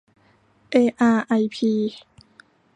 [0.71, 1.71] เออาร์ไอพี